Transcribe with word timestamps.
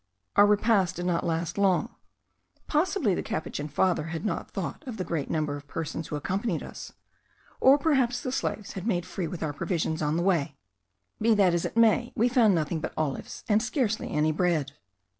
Our 0.35 0.47
repast 0.47 0.95
did 0.95 1.05
not 1.05 1.23
last 1.27 1.59
long. 1.59 1.93
Possibly 2.65 3.13
the 3.13 3.21
Capuchin 3.21 3.67
father 3.67 4.05
had 4.05 4.25
not 4.25 4.49
thought 4.49 4.83
of 4.87 4.97
the 4.97 5.03
great 5.03 5.29
number 5.29 5.55
of 5.55 5.67
persons 5.67 6.07
who 6.07 6.15
accompanied 6.15 6.63
us, 6.63 6.93
or 7.59 7.77
perhaps 7.77 8.19
the 8.19 8.31
slaves 8.31 8.71
had 8.73 8.87
made 8.87 9.05
free 9.05 9.27
with 9.27 9.43
our 9.43 9.53
provisions 9.53 10.01
on 10.01 10.17
the 10.17 10.23
way; 10.23 10.57
be 11.21 11.35
that 11.35 11.53
as 11.53 11.65
it 11.65 11.77
may, 11.77 12.13
we 12.15 12.29
found 12.29 12.55
nothing 12.55 12.79
but 12.79 12.95
olives, 12.97 13.43
and 13.47 13.61
scarcely 13.61 14.09
any 14.09 14.31
bread. 14.31 14.71